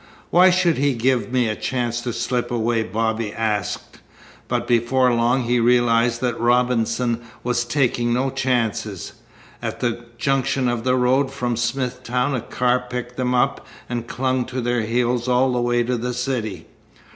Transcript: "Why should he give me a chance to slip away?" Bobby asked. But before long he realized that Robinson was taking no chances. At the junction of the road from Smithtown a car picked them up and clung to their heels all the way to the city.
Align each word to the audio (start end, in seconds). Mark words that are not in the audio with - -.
"Why 0.31 0.49
should 0.49 0.79
he 0.79 0.95
give 0.95 1.31
me 1.31 1.47
a 1.47 1.55
chance 1.55 2.01
to 2.01 2.11
slip 2.11 2.49
away?" 2.49 2.81
Bobby 2.81 3.31
asked. 3.31 3.99
But 4.47 4.65
before 4.65 5.13
long 5.13 5.43
he 5.43 5.59
realized 5.59 6.21
that 6.21 6.39
Robinson 6.41 7.21
was 7.43 7.63
taking 7.65 8.11
no 8.11 8.31
chances. 8.31 9.13
At 9.61 9.79
the 9.79 10.05
junction 10.17 10.67
of 10.67 10.83
the 10.85 10.95
road 10.95 11.29
from 11.31 11.55
Smithtown 11.55 12.33
a 12.33 12.41
car 12.41 12.79
picked 12.89 13.15
them 13.15 13.35
up 13.35 13.67
and 13.87 14.07
clung 14.07 14.45
to 14.45 14.59
their 14.59 14.81
heels 14.81 15.27
all 15.27 15.53
the 15.53 15.61
way 15.61 15.83
to 15.83 15.95
the 15.97 16.15
city. 16.15 16.65